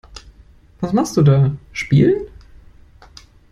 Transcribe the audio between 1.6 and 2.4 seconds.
Spielen.